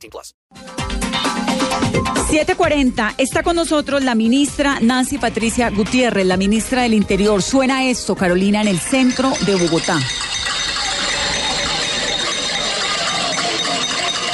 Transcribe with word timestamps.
18 0.00 0.10
plus. 0.10 0.34
740. 2.30 3.14
Está 3.18 3.42
con 3.42 3.56
nosotros 3.56 4.02
la 4.04 4.14
ministra 4.14 4.78
Nancy 4.80 5.18
Patricia 5.18 5.70
Gutiérrez, 5.70 6.26
la 6.26 6.36
ministra 6.36 6.82
del 6.82 6.94
Interior. 6.94 7.42
Suena 7.42 7.84
esto, 7.84 8.14
Carolina, 8.14 8.62
en 8.62 8.68
el 8.68 8.78
centro 8.78 9.32
de 9.46 9.56
Bogotá. 9.56 9.98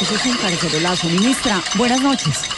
Eso 0.00 0.14
es 0.14 0.26
un 0.26 0.36
carcelolazo. 0.36 1.08
Ministra, 1.08 1.60
buenas 1.76 2.00
noches. 2.02 2.56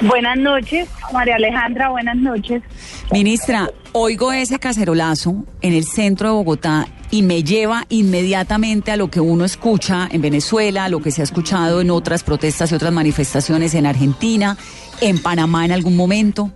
Buenas 0.00 0.38
noches, 0.38 0.88
María 1.12 1.34
Alejandra, 1.34 1.88
buenas 1.88 2.16
noches. 2.16 2.62
Ministra, 3.10 3.70
oigo 3.92 4.32
ese 4.32 4.58
cacerolazo 4.58 5.46
en 5.62 5.72
el 5.72 5.84
centro 5.84 6.28
de 6.28 6.34
Bogotá 6.34 6.86
y 7.10 7.22
me 7.22 7.42
lleva 7.42 7.84
inmediatamente 7.88 8.92
a 8.92 8.98
lo 8.98 9.10
que 9.10 9.18
uno 9.18 9.46
escucha 9.46 10.06
en 10.12 10.20
Venezuela, 10.20 10.84
a 10.84 10.88
lo 10.90 11.00
que 11.00 11.10
se 11.10 11.22
ha 11.22 11.24
escuchado 11.24 11.80
en 11.80 11.90
otras 11.90 12.22
protestas 12.22 12.70
y 12.70 12.74
otras 12.74 12.92
manifestaciones 12.92 13.74
en 13.74 13.86
Argentina, 13.86 14.58
en 15.00 15.22
Panamá 15.22 15.64
en 15.64 15.72
algún 15.72 15.96
momento. 15.96 16.50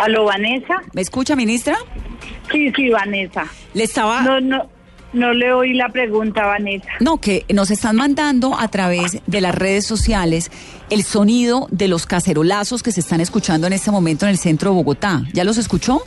¿Aló, 0.00 0.24
Vanessa? 0.24 0.82
¿Me 0.92 1.02
escucha, 1.02 1.36
ministra? 1.36 1.76
Sí, 2.50 2.72
sí, 2.74 2.90
Vanessa. 2.90 3.46
Le 3.72 3.84
estaba... 3.84 4.22
No, 4.22 4.40
no, 4.40 4.68
no 5.14 5.32
le 5.32 5.52
oí 5.52 5.74
la 5.74 5.88
pregunta, 5.88 6.44
Vanessa. 6.46 6.88
No, 7.00 7.18
que 7.18 7.44
nos 7.52 7.70
están 7.70 7.96
mandando 7.96 8.58
a 8.58 8.68
través 8.68 9.22
de 9.26 9.40
las 9.40 9.54
redes 9.54 9.86
sociales 9.86 10.50
el 10.90 11.02
sonido 11.02 11.68
de 11.70 11.88
los 11.88 12.06
cacerolazos 12.06 12.82
que 12.82 12.92
se 12.92 13.00
están 13.00 13.20
escuchando 13.20 13.66
en 13.66 13.72
este 13.72 13.90
momento 13.90 14.26
en 14.26 14.30
el 14.30 14.38
centro 14.38 14.70
de 14.70 14.76
Bogotá. 14.76 15.22
¿Ya 15.32 15.44
los 15.44 15.56
escuchó? 15.56 16.02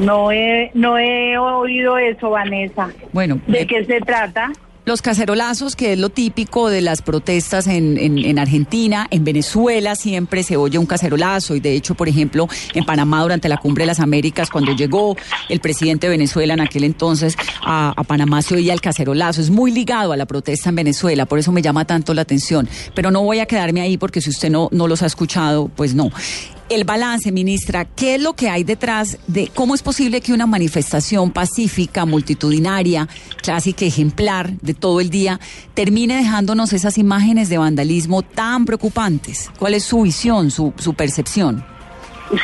No 0.00 0.32
he, 0.32 0.70
no 0.74 0.96
he 0.96 1.36
oído 1.36 1.98
eso, 1.98 2.30
Vanessa. 2.30 2.88
Bueno. 3.12 3.40
¿De 3.46 3.66
qué 3.66 3.84
se 3.84 4.00
trata? 4.00 4.50
Los 4.84 5.00
cacerolazos, 5.00 5.76
que 5.76 5.92
es 5.92 5.98
lo 5.98 6.08
típico 6.08 6.68
de 6.68 6.80
las 6.80 7.02
protestas 7.02 7.68
en, 7.68 7.96
en, 7.98 8.38
Argentina, 8.40 9.06
en 9.12 9.22
Venezuela 9.22 9.94
siempre 9.94 10.42
se 10.42 10.56
oye 10.56 10.76
un 10.76 10.86
cacerolazo 10.86 11.54
y 11.54 11.60
de 11.60 11.76
hecho, 11.76 11.94
por 11.94 12.08
ejemplo, 12.08 12.48
en 12.74 12.84
Panamá 12.84 13.22
durante 13.22 13.48
la 13.48 13.58
Cumbre 13.58 13.82
de 13.82 13.86
las 13.86 14.00
Américas, 14.00 14.50
cuando 14.50 14.72
llegó 14.72 15.16
el 15.48 15.60
presidente 15.60 16.08
de 16.08 16.10
Venezuela 16.10 16.54
en 16.54 16.60
aquel 16.60 16.82
entonces 16.82 17.36
a, 17.62 17.92
a 17.96 18.02
Panamá 18.02 18.42
se 18.42 18.56
oía 18.56 18.72
el 18.72 18.80
cacerolazo. 18.80 19.40
Es 19.40 19.50
muy 19.50 19.70
ligado 19.70 20.10
a 20.10 20.16
la 20.16 20.26
protesta 20.26 20.70
en 20.70 20.74
Venezuela, 20.74 21.26
por 21.26 21.38
eso 21.38 21.52
me 21.52 21.62
llama 21.62 21.84
tanto 21.84 22.12
la 22.12 22.22
atención. 22.22 22.68
Pero 22.92 23.12
no 23.12 23.22
voy 23.22 23.38
a 23.38 23.46
quedarme 23.46 23.82
ahí 23.82 23.98
porque 23.98 24.20
si 24.20 24.30
usted 24.30 24.50
no, 24.50 24.68
no 24.72 24.88
los 24.88 25.02
ha 25.02 25.06
escuchado, 25.06 25.68
pues 25.68 25.94
no 25.94 26.10
el 26.74 26.84
balance, 26.84 27.30
ministra, 27.32 27.84
¿qué 27.84 28.14
es 28.14 28.22
lo 28.22 28.32
que 28.32 28.48
hay 28.48 28.64
detrás 28.64 29.18
de 29.26 29.48
cómo 29.54 29.74
es 29.74 29.82
posible 29.82 30.20
que 30.20 30.32
una 30.32 30.46
manifestación 30.46 31.30
pacífica, 31.30 32.06
multitudinaria, 32.06 33.08
clásica, 33.42 33.84
ejemplar 33.84 34.50
de 34.60 34.72
todo 34.74 35.00
el 35.00 35.10
día, 35.10 35.38
termine 35.74 36.16
dejándonos 36.16 36.72
esas 36.72 36.98
imágenes 36.98 37.48
de 37.48 37.58
vandalismo 37.58 38.22
tan 38.22 38.64
preocupantes? 38.64 39.50
¿Cuál 39.58 39.74
es 39.74 39.84
su 39.84 40.02
visión, 40.02 40.50
su, 40.50 40.72
su 40.78 40.94
percepción? 40.94 41.64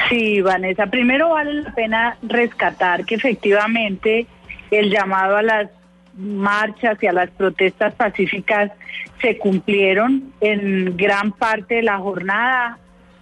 Sí, 0.08 0.42
Vanessa, 0.42 0.86
primero 0.86 1.30
vale 1.30 1.62
la 1.62 1.74
pena 1.74 2.18
rescatar 2.22 3.06
que 3.06 3.14
efectivamente 3.14 4.26
el 4.70 4.90
llamado 4.90 5.36
a 5.36 5.42
las 5.42 5.70
marchas 6.16 7.02
y 7.02 7.06
a 7.06 7.12
las 7.12 7.30
protestas 7.30 7.94
pacíficas 7.94 8.72
se 9.22 9.38
cumplieron 9.38 10.32
en 10.40 10.96
gran 10.96 11.32
parte 11.32 11.76
de 11.76 11.82
la 11.82 11.98
jornada 11.98 12.78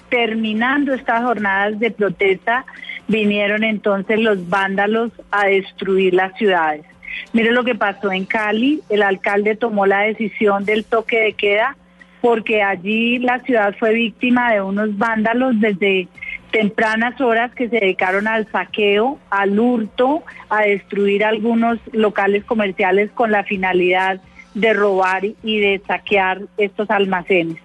terminando 0.09 0.95
estas 0.95 1.23
jornadas 1.23 1.79
de 1.79 1.91
protesta, 1.91 2.65
vinieron 3.09 3.65
entonces 3.65 4.19
los 4.19 4.49
vándalos 4.49 5.13
a 5.31 5.47
destruir 5.47 6.15
las 6.15 6.37
ciudades. 6.37 6.85
Mire 7.33 7.53
lo 7.53 7.65
que 7.65 7.75
pasó 7.75 8.13
en 8.13 8.25
Cali, 8.25 8.83
el 8.89 9.03
alcalde 9.03 9.57
tomó 9.57 9.87
la 9.87 10.01
decisión 10.01 10.65
del 10.65 10.85
toque 10.85 11.21
de 11.21 11.33
queda 11.33 11.77
porque 12.21 12.63
allí 12.63 13.19
la 13.19 13.41
ciudad 13.41 13.75
fue 13.79 13.93
víctima 13.93 14.53
de 14.53 14.61
unos 14.61 14.97
vándalos 14.99 15.61
desde 15.61 16.09
tempranas 16.51 17.21
horas 17.21 17.53
que 17.55 17.69
se 17.69 17.79
dedicaron 17.79 18.27
al 18.27 18.51
saqueo, 18.51 19.19
al 19.31 19.59
hurto, 19.59 20.25
a 20.49 20.63
destruir 20.63 21.25
algunos 21.25 21.79
locales 21.93 22.45
comerciales 22.45 23.11
con 23.13 23.31
la 23.31 23.45
finalidad 23.45 24.21
de 24.55 24.73
robar 24.73 25.25
y 25.25 25.61
de 25.61 25.81
saquear 25.87 26.41
estos 26.57 26.91
almacenes. 26.91 27.59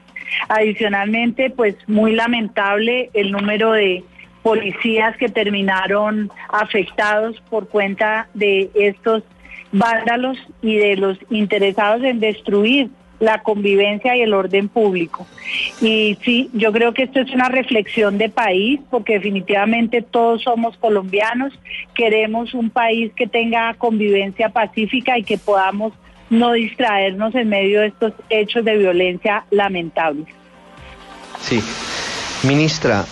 Adicionalmente, 0.48 1.50
pues 1.50 1.76
muy 1.88 2.14
lamentable 2.14 3.10
el 3.14 3.32
número 3.32 3.72
de 3.72 4.04
policías 4.44 5.16
que 5.18 5.30
terminaron 5.30 6.30
afectados 6.50 7.42
por 7.50 7.70
cuenta 7.70 8.28
de 8.34 8.70
estos 8.74 9.24
vándalos 9.72 10.38
y 10.62 10.76
de 10.78 10.98
los 10.98 11.18
interesados 11.30 12.04
en 12.04 12.20
destruir 12.20 12.90
la 13.22 13.44
convivencia 13.44 14.16
y 14.18 14.22
el 14.22 14.34
orden 14.34 14.68
público. 14.68 15.28
Y 15.80 16.18
sí, 16.24 16.50
yo 16.54 16.72
creo 16.72 16.92
que 16.94 17.04
esto 17.04 17.20
es 17.20 17.32
una 17.32 17.50
reflexión 17.50 18.18
de 18.18 18.30
país, 18.30 18.80
porque 18.90 19.14
definitivamente 19.14 20.02
todos 20.02 20.42
somos 20.42 20.76
colombianos, 20.78 21.54
queremos 21.94 22.56
un 22.56 22.72
país 22.72 23.12
que 23.16 23.28
tenga 23.28 23.76
convivencia 23.76 24.50
pacífica 24.50 25.20
y 25.20 25.24
que 25.24 25.38
podamos 25.38 25.94
no 26.32 26.54
distraernos 26.54 27.36
en 27.36 27.50
medio 27.50 27.82
de 27.82 27.88
estos 27.88 28.14
hechos 28.30 28.66
de 28.66 28.78
violencia 28.78 29.46
lamentables. 29.52 30.26
Sí. 31.42 31.62
Ministra, 32.44 33.06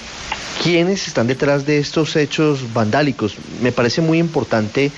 ¿quiénes 0.63 1.07
están 1.07 1.27
detrás 1.27 1.65
de 1.65 1.77
estos 1.77 2.15
hechos 2.15 2.73
vandálicos? 2.73 3.35
Me 3.61 3.71
parece 3.71 4.01
muy 4.01 4.17
importante 4.17 4.91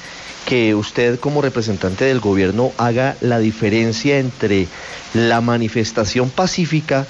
que 0.45 0.75
usted 0.75 1.19
como 1.19 1.41
representante 1.41 2.05
del 2.05 2.19
gobierno 2.19 2.71
haga 2.77 3.17
la 3.21 3.39
diferencia 3.39 4.19
entre 4.19 4.67
la 5.13 5.41
manifestación 5.41 6.29
pacífica 6.29 7.07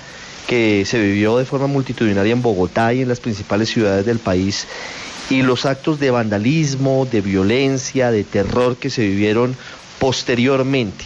que 0.47 0.83
se 0.85 0.99
vivió 0.99 1.37
de 1.37 1.45
forma 1.45 1.67
multitudinaria 1.67 2.33
en 2.33 2.41
Bogotá 2.41 2.93
y 2.93 3.01
en 3.01 3.09
las 3.09 3.19
principales 3.19 3.69
ciudades 3.69 4.05
del 4.05 4.19
país 4.19 4.67
y 5.29 5.43
los 5.43 5.65
actos 5.65 5.99
de 5.99 6.11
vandalismo, 6.11 7.07
de 7.09 7.21
violencia, 7.21 8.11
de 8.11 8.23
terror 8.23 8.75
que 8.75 8.89
se 8.89 9.03
vivieron 9.03 9.55
posteriormente. 10.01 11.05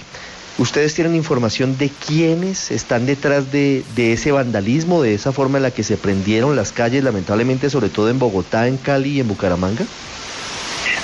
¿Ustedes 0.57 0.95
tienen 0.95 1.15
información 1.15 1.77
de 1.77 1.89
quiénes 1.89 2.71
están 2.71 3.05
detrás 3.05 3.51
de, 3.51 3.83
ese 3.97 4.31
vandalismo, 4.31 5.01
de 5.01 5.13
esa 5.13 5.33
forma 5.33 5.57
en 5.57 5.63
la 5.63 5.71
que 5.71 5.83
se 5.83 5.97
prendieron 5.97 6.55
las 6.55 6.71
calles, 6.71 7.03
lamentablemente, 7.03 7.69
sobre 7.69 7.89
todo 7.89 8.09
en 8.09 8.19
Bogotá, 8.19 8.69
en 8.69 8.77
Cali 8.77 9.17
y 9.17 9.19
en 9.19 9.27
Bucaramanga? 9.27 9.83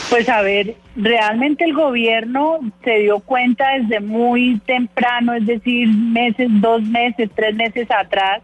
Pues 0.09 0.30
a 0.30 0.41
ver, 0.41 0.75
realmente 0.96 1.66
el 1.66 1.74
gobierno 1.74 2.59
se 2.81 3.00
dio 3.00 3.19
cuenta 3.19 3.72
desde 3.78 4.00
muy 4.00 4.62
temprano, 4.66 5.34
es 5.34 5.46
decir, 5.46 5.90
meses, 5.90 6.47
dos 6.50 6.81
meses, 6.84 7.30
tres 7.35 7.53
meses 7.56 7.90
atrás, 7.91 8.41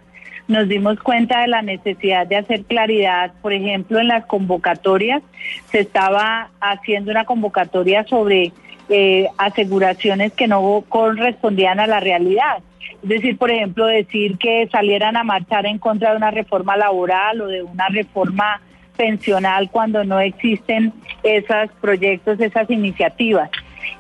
nos 0.49 0.67
dimos 0.67 0.99
cuenta 0.99 1.41
de 1.41 1.47
la 1.47 1.61
necesidad 1.61 2.27
de 2.27 2.35
hacer 2.35 2.63
claridad, 2.65 3.31
por 3.41 3.53
ejemplo, 3.53 3.99
en 3.99 4.09
las 4.09 4.25
convocatorias, 4.25 5.23
se 5.71 5.79
estaba 5.79 6.49
haciendo 6.59 7.11
una 7.11 7.23
convocatoria 7.23 8.05
sobre 8.05 8.51
eh, 8.89 9.27
aseguraciones 9.37 10.33
que 10.33 10.47
no 10.47 10.83
correspondían 10.87 11.79
a 11.79 11.87
la 11.87 11.99
realidad. 11.99 12.59
Es 13.03 13.09
decir, 13.09 13.37
por 13.37 13.51
ejemplo, 13.51 13.85
decir 13.85 14.37
que 14.37 14.67
salieran 14.71 15.17
a 15.17 15.23
marchar 15.23 15.65
en 15.65 15.77
contra 15.77 16.11
de 16.11 16.17
una 16.17 16.31
reforma 16.31 16.77
laboral 16.77 17.41
o 17.41 17.47
de 17.47 17.63
una 17.63 17.87
reforma 17.89 18.61
pensional 18.95 19.69
cuando 19.69 20.03
no 20.03 20.19
existen 20.19 20.93
esos 21.23 21.69
proyectos, 21.79 22.39
esas 22.39 22.69
iniciativas. 22.69 23.49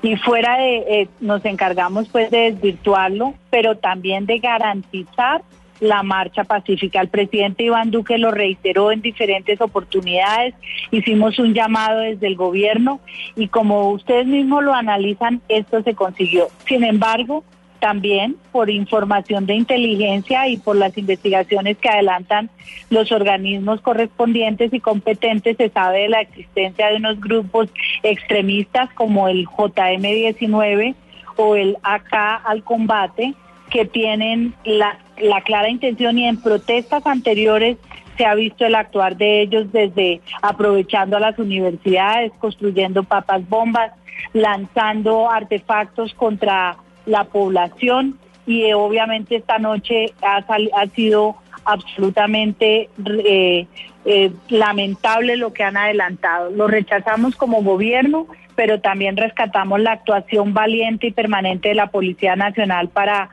Y 0.01 0.15
fuera 0.17 0.57
de, 0.57 0.77
eh, 0.77 1.07
nos 1.19 1.45
encargamos 1.45 2.09
pues 2.09 2.29
de 2.31 2.51
desvirtuarlo, 2.51 3.33
pero 3.49 3.77
también 3.77 4.25
de 4.25 4.39
garantizar 4.39 5.41
la 5.79 6.03
marcha 6.03 6.43
pacífica. 6.43 7.01
El 7.01 7.09
presidente 7.09 7.63
Iván 7.63 7.91
Duque 7.91 8.17
lo 8.17 8.31
reiteró 8.31 8.91
en 8.91 9.01
diferentes 9.01 9.59
oportunidades, 9.61 10.53
hicimos 10.91 11.39
un 11.39 11.53
llamado 11.53 11.99
desde 12.01 12.27
el 12.27 12.35
gobierno 12.35 12.99
y 13.35 13.47
como 13.47 13.91
ustedes 13.91 14.27
mismos 14.27 14.63
lo 14.63 14.73
analizan, 14.73 15.41
esto 15.47 15.81
se 15.83 15.93
consiguió. 15.93 16.47
Sin 16.65 16.83
embargo, 16.83 17.43
también 17.79 18.35
por 18.51 18.69
información 18.69 19.45
de 19.45 19.55
inteligencia 19.55 20.47
y 20.47 20.57
por 20.57 20.75
las 20.75 20.97
investigaciones 20.97 21.77
que 21.77 21.89
adelantan 21.89 22.49
los 22.89 23.11
organismos 23.11 23.81
correspondientes 23.81 24.73
y 24.73 24.79
competentes, 24.79 25.57
se 25.57 25.69
sabe 25.69 26.01
de 26.01 26.09
la 26.09 26.21
existencia 26.21 26.87
de 26.87 26.97
unos 26.97 27.19
grupos 27.21 27.69
extremistas 28.03 28.89
como 28.93 29.27
el 29.27 29.45
JM19 29.45 30.95
o 31.35 31.55
el 31.55 31.77
AK 31.83 32.41
al 32.45 32.63
combate, 32.63 33.33
que 33.69 33.85
tienen 33.85 34.53
la, 34.63 34.99
la 35.21 35.41
clara 35.41 35.69
intención 35.69 36.17
y 36.17 36.27
en 36.27 36.41
protestas 36.41 37.05
anteriores 37.05 37.77
se 38.17 38.25
ha 38.25 38.33
visto 38.35 38.65
el 38.65 38.75
actuar 38.75 39.15
de 39.17 39.41
ellos 39.41 39.71
desde 39.71 40.21
aprovechando 40.41 41.17
a 41.17 41.19
las 41.19 41.37
universidades, 41.37 42.31
construyendo 42.39 43.03
papas 43.03 43.47
bombas, 43.47 43.91
lanzando 44.33 45.29
artefactos 45.29 46.13
contra 46.13 46.77
la 47.05 47.25
población 47.25 48.17
y 48.47 48.63
eh, 48.63 48.73
obviamente 48.73 49.35
esta 49.35 49.59
noche 49.59 50.13
ha, 50.21 50.37
ha 50.37 50.87
sido 50.95 51.35
absolutamente 51.67 52.89
eh, 53.25 53.67
eh, 54.05 54.31
lamentable 54.47 55.35
lo 55.35 55.51
que 55.51 55.63
han 55.63 55.75
adelantado. 55.75 56.49
Lo 56.49 56.67
rechazamos 56.67 57.35
como 57.35 57.61
gobierno, 57.61 58.25
pero 58.55 58.79
también 58.79 59.17
rescatamos 59.17 59.81
la 59.81 59.91
actuación 59.91 60.53
valiente 60.53 61.07
y 61.07 61.11
permanente 61.11 61.69
de 61.69 61.75
la 61.75 61.87
Policía 61.87 62.37
Nacional 62.37 62.87
para, 62.87 63.29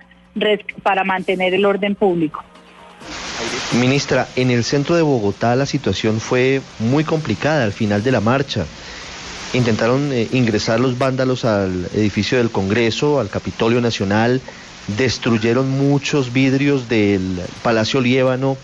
para 0.82 1.04
mantener 1.04 1.54
el 1.54 1.64
orden 1.64 1.94
público. 1.94 2.42
Ministra, 3.78 4.28
en 4.36 4.50
el 4.50 4.64
centro 4.64 4.94
de 4.94 5.02
Bogotá 5.02 5.56
la 5.56 5.66
situación 5.66 6.20
fue 6.20 6.60
muy 6.78 7.04
complicada 7.04 7.64
al 7.64 7.72
final 7.72 8.02
de 8.02 8.12
la 8.12 8.20
marcha. 8.20 8.66
Intentaron 9.52 10.12
eh, 10.12 10.28
ingresar 10.32 10.80
los 10.80 10.98
vándalos 10.98 11.44
al 11.44 11.88
edificio 11.94 12.38
del 12.38 12.50
Congreso, 12.50 13.20
al 13.20 13.30
Capitolio 13.30 13.80
Nacional, 13.80 14.40
destruyeron 14.96 15.70
muchos 15.70 16.32
vidrios 16.32 16.88
del 16.88 17.40
Palacio 17.62 18.00
Liébano, 18.00 18.56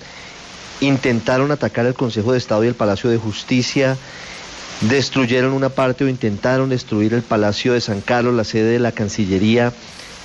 intentaron 0.80 1.50
atacar 1.50 1.86
el 1.86 1.94
Consejo 1.94 2.32
de 2.32 2.38
Estado 2.38 2.64
y 2.64 2.68
el 2.68 2.74
Palacio 2.74 3.10
de 3.10 3.18
Justicia, 3.18 3.96
destruyeron 4.82 5.52
una 5.52 5.68
parte 5.68 6.04
o 6.04 6.08
intentaron 6.08 6.70
destruir 6.70 7.14
el 7.14 7.22
Palacio 7.22 7.72
de 7.72 7.80
San 7.80 8.00
Carlos, 8.00 8.34
la 8.34 8.44
sede 8.44 8.72
de 8.72 8.78
la 8.78 8.92
Cancillería. 8.92 9.72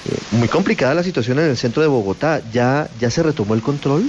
Eh, 0.07 0.17
muy 0.31 0.47
complicada 0.47 0.93
la 0.93 1.03
situación 1.03 1.39
en 1.39 1.45
el 1.45 1.57
centro 1.57 1.81
de 1.81 1.87
Bogotá. 1.87 2.41
¿Ya, 2.51 2.87
ya 2.99 3.09
se 3.09 3.23
retomó 3.23 3.53
el 3.55 3.61
control? 3.61 4.03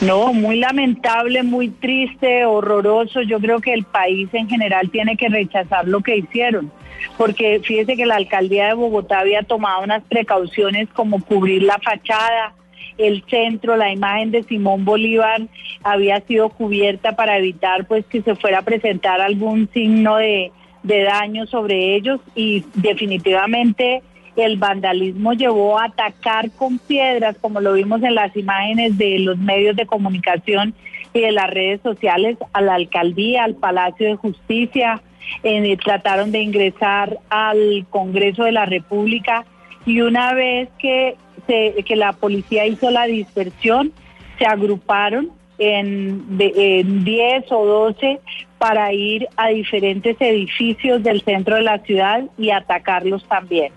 No, 0.00 0.32
muy 0.32 0.56
lamentable, 0.56 1.42
muy 1.42 1.68
triste, 1.68 2.44
horroroso. 2.44 3.22
Yo 3.22 3.38
creo 3.38 3.60
que 3.60 3.74
el 3.74 3.84
país 3.84 4.28
en 4.32 4.48
general 4.48 4.90
tiene 4.90 5.16
que 5.16 5.28
rechazar 5.28 5.86
lo 5.86 6.00
que 6.00 6.16
hicieron, 6.16 6.72
porque 7.18 7.60
fíjese 7.62 7.96
que 7.96 8.06
la 8.06 8.16
alcaldía 8.16 8.68
de 8.68 8.74
Bogotá 8.74 9.20
había 9.20 9.42
tomado 9.42 9.82
unas 9.82 10.02
precauciones 10.04 10.88
como 10.94 11.22
cubrir 11.22 11.64
la 11.64 11.78
fachada, 11.78 12.54
el 12.96 13.24
centro, 13.28 13.76
la 13.76 13.92
imagen 13.92 14.30
de 14.30 14.42
Simón 14.42 14.84
Bolívar 14.84 15.42
había 15.82 16.20
sido 16.22 16.50
cubierta 16.50 17.16
para 17.16 17.38
evitar 17.38 17.86
pues 17.86 18.04
que 18.06 18.22
se 18.22 18.34
fuera 18.36 18.58
a 18.58 18.62
presentar 18.62 19.20
algún 19.20 19.68
signo 19.72 20.16
de, 20.16 20.52
de 20.82 21.02
daño 21.04 21.46
sobre 21.46 21.96
ellos 21.96 22.20
y 22.34 22.64
definitivamente 22.74 24.02
el 24.36 24.56
vandalismo 24.56 25.32
llevó 25.32 25.78
a 25.78 25.86
atacar 25.86 26.50
con 26.52 26.78
piedras, 26.78 27.36
como 27.40 27.60
lo 27.60 27.74
vimos 27.74 28.02
en 28.02 28.14
las 28.14 28.36
imágenes 28.36 28.96
de 28.96 29.18
los 29.20 29.38
medios 29.38 29.76
de 29.76 29.86
comunicación 29.86 30.74
y 31.12 31.20
de 31.20 31.32
las 31.32 31.50
redes 31.50 31.80
sociales, 31.82 32.36
a 32.52 32.60
la 32.60 32.74
alcaldía, 32.74 33.44
al 33.44 33.54
Palacio 33.54 34.06
de 34.08 34.16
Justicia, 34.16 35.02
eh, 35.42 35.76
trataron 35.76 36.32
de 36.32 36.40
ingresar 36.40 37.18
al 37.28 37.86
Congreso 37.90 38.44
de 38.44 38.52
la 38.52 38.66
República 38.66 39.44
y 39.86 40.00
una 40.00 40.34
vez 40.34 40.68
que, 40.78 41.16
se, 41.46 41.82
que 41.84 41.96
la 41.96 42.12
policía 42.12 42.66
hizo 42.66 42.90
la 42.90 43.06
dispersión, 43.06 43.92
se 44.38 44.46
agruparon 44.46 45.30
en, 45.58 46.24
en 46.38 47.04
10 47.04 47.52
o 47.52 47.66
12 47.66 48.20
para 48.58 48.92
ir 48.92 49.28
a 49.36 49.48
diferentes 49.48 50.16
edificios 50.20 51.02
del 51.02 51.22
centro 51.22 51.56
de 51.56 51.62
la 51.62 51.78
ciudad 51.78 52.24
y 52.38 52.50
atacarlos 52.50 53.24
también. 53.24 53.72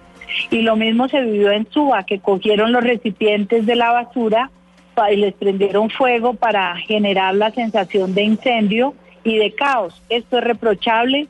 Y 0.49 0.61
lo 0.61 0.75
mismo 0.75 1.07
se 1.07 1.21
vivió 1.21 1.51
en 1.51 1.69
Suba, 1.69 2.03
que 2.03 2.19
cogieron 2.19 2.71
los 2.71 2.83
recipientes 2.83 3.65
de 3.65 3.75
la 3.75 3.91
basura 3.91 4.49
y 5.11 5.15
les 5.15 5.33
prendieron 5.33 5.89
fuego 5.89 6.33
para 6.35 6.75
generar 6.77 7.35
la 7.35 7.51
sensación 7.51 8.13
de 8.13 8.23
incendio 8.23 8.93
y 9.23 9.37
de 9.37 9.53
caos. 9.53 10.01
Esto 10.09 10.37
es 10.37 10.43
reprochable 10.43 11.27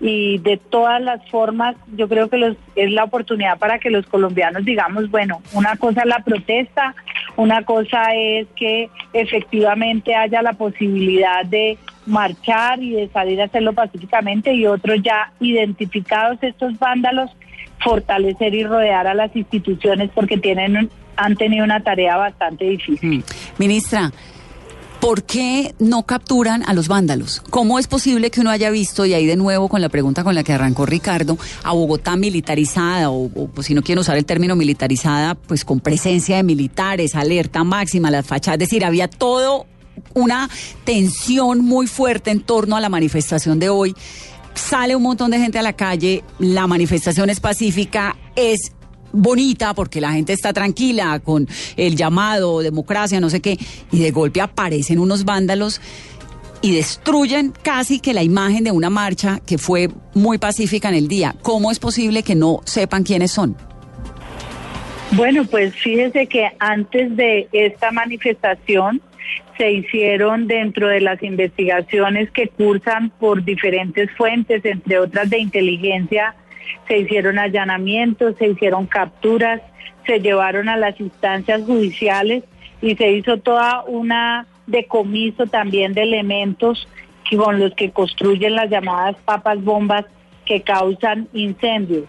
y 0.00 0.38
de 0.38 0.56
todas 0.56 1.00
las 1.00 1.28
formas 1.30 1.76
yo 1.96 2.08
creo 2.08 2.28
que 2.28 2.56
es 2.76 2.90
la 2.92 3.04
oportunidad 3.04 3.58
para 3.58 3.78
que 3.78 3.90
los 3.90 4.06
colombianos 4.06 4.64
digamos, 4.64 5.10
bueno, 5.10 5.40
una 5.52 5.76
cosa 5.76 6.02
es 6.02 6.06
la 6.06 6.20
protesta, 6.20 6.94
una 7.36 7.64
cosa 7.64 8.14
es 8.14 8.46
que 8.56 8.88
efectivamente 9.12 10.14
haya 10.14 10.42
la 10.42 10.52
posibilidad 10.52 11.44
de 11.44 11.76
marchar 12.06 12.82
y 12.82 12.92
de 12.92 13.08
salir 13.08 13.40
a 13.40 13.46
hacerlo 13.46 13.72
pacíficamente 13.72 14.52
y 14.52 14.66
otros 14.66 15.02
ya 15.02 15.32
identificados 15.40 16.38
estos 16.42 16.78
vándalos 16.78 17.30
fortalecer 17.84 18.54
y 18.54 18.64
rodear 18.64 19.06
a 19.06 19.14
las 19.14 19.34
instituciones 19.36 20.10
porque 20.14 20.38
tienen 20.38 20.90
han 21.16 21.36
tenido 21.36 21.64
una 21.64 21.80
tarea 21.80 22.16
bastante 22.16 22.64
difícil. 22.64 23.18
Mm. 23.18 23.22
Ministra, 23.58 24.12
¿por 25.00 25.22
qué 25.22 25.74
no 25.78 26.04
capturan 26.04 26.64
a 26.66 26.72
los 26.72 26.88
vándalos? 26.88 27.40
¿Cómo 27.50 27.78
es 27.78 27.86
posible 27.86 28.30
que 28.30 28.40
uno 28.40 28.50
haya 28.50 28.70
visto, 28.70 29.04
y 29.06 29.14
ahí 29.14 29.26
de 29.26 29.36
nuevo 29.36 29.68
con 29.68 29.80
la 29.80 29.88
pregunta 29.88 30.24
con 30.24 30.34
la 30.34 30.42
que 30.42 30.52
arrancó 30.52 30.86
Ricardo, 30.86 31.38
a 31.62 31.72
Bogotá 31.72 32.16
militarizada, 32.16 33.10
o, 33.10 33.28
pues, 33.54 33.68
si 33.68 33.74
no 33.74 33.82
quieren 33.82 34.00
usar 34.00 34.16
el 34.16 34.24
término 34.24 34.56
militarizada, 34.56 35.34
pues 35.34 35.64
con 35.64 35.80
presencia 35.80 36.36
de 36.36 36.42
militares, 36.42 37.14
alerta 37.14 37.62
máxima, 37.64 38.10
las 38.10 38.26
fachadas, 38.26 38.56
es 38.56 38.70
decir, 38.70 38.84
había 38.84 39.08
todo 39.08 39.66
una 40.14 40.48
tensión 40.84 41.60
muy 41.60 41.86
fuerte 41.86 42.30
en 42.30 42.40
torno 42.40 42.76
a 42.76 42.80
la 42.80 42.88
manifestación 42.88 43.58
de 43.58 43.68
hoy 43.68 43.94
sale 44.54 44.96
un 44.96 45.02
montón 45.02 45.30
de 45.30 45.38
gente 45.38 45.58
a 45.58 45.62
la 45.62 45.72
calle, 45.72 46.22
la 46.38 46.66
manifestación 46.66 47.30
es 47.30 47.40
pacífica, 47.40 48.16
es 48.36 48.72
bonita 49.12 49.74
porque 49.74 50.00
la 50.00 50.12
gente 50.12 50.32
está 50.32 50.52
tranquila 50.52 51.20
con 51.20 51.48
el 51.76 51.96
llamado 51.96 52.60
democracia, 52.60 53.20
no 53.20 53.30
sé 53.30 53.40
qué, 53.40 53.58
y 53.92 54.00
de 54.00 54.10
golpe 54.10 54.40
aparecen 54.40 54.98
unos 54.98 55.24
vándalos 55.24 55.80
y 56.62 56.74
destruyen 56.74 57.52
casi 57.62 58.00
que 58.00 58.14
la 58.14 58.22
imagen 58.22 58.64
de 58.64 58.70
una 58.70 58.90
marcha 58.90 59.40
que 59.44 59.58
fue 59.58 59.90
muy 60.14 60.38
pacífica 60.38 60.88
en 60.88 60.94
el 60.94 61.08
día. 61.08 61.34
¿Cómo 61.42 61.70
es 61.70 61.78
posible 61.78 62.22
que 62.22 62.34
no 62.34 62.60
sepan 62.64 63.02
quiénes 63.02 63.32
son? 63.32 63.56
Bueno, 65.12 65.44
pues 65.44 65.74
fíjese 65.74 66.26
que 66.26 66.48
antes 66.58 67.14
de 67.16 67.48
esta 67.52 67.92
manifestación 67.92 69.00
se 69.56 69.70
hicieron 69.70 70.46
dentro 70.46 70.88
de 70.88 71.00
las 71.00 71.22
investigaciones 71.22 72.30
que 72.30 72.48
cursan 72.48 73.10
por 73.10 73.44
diferentes 73.44 74.10
fuentes, 74.12 74.64
entre 74.64 74.98
otras 74.98 75.30
de 75.30 75.38
inteligencia, 75.38 76.34
se 76.88 76.98
hicieron 76.98 77.38
allanamientos, 77.38 78.36
se 78.38 78.48
hicieron 78.48 78.86
capturas, 78.86 79.60
se 80.06 80.20
llevaron 80.20 80.68
a 80.68 80.76
las 80.76 80.98
instancias 81.00 81.62
judiciales 81.62 82.44
y 82.82 82.96
se 82.96 83.12
hizo 83.12 83.38
toda 83.38 83.84
una 83.84 84.46
decomiso 84.66 85.46
también 85.46 85.92
de 85.92 86.02
elementos 86.02 86.88
con 87.36 87.58
los 87.58 87.74
que 87.74 87.90
construyen 87.90 88.54
las 88.54 88.70
llamadas 88.70 89.16
papas 89.24 89.62
bombas 89.62 90.04
que 90.44 90.62
causan 90.62 91.28
incendios. 91.32 92.04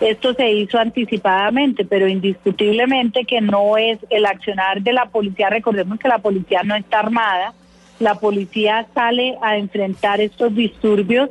Esto 0.00 0.34
se 0.34 0.52
hizo 0.52 0.78
anticipadamente, 0.78 1.84
pero 1.84 2.08
indiscutiblemente 2.08 3.24
que 3.24 3.40
no 3.40 3.76
es 3.76 3.98
el 4.10 4.26
accionar 4.26 4.82
de 4.82 4.92
la 4.92 5.06
policía. 5.06 5.50
Recordemos 5.50 5.98
que 5.98 6.08
la 6.08 6.18
policía 6.18 6.62
no 6.62 6.74
está 6.74 7.00
armada. 7.00 7.54
La 7.98 8.16
policía 8.16 8.86
sale 8.94 9.36
a 9.42 9.56
enfrentar 9.56 10.20
estos 10.20 10.54
disturbios 10.54 11.30